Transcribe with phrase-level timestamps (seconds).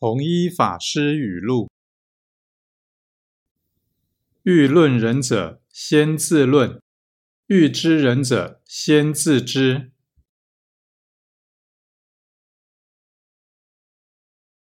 [0.00, 1.68] 弘一法师语录。
[4.44, 6.80] 欲论人者先自论
[7.48, 9.90] 欲知人者先自知。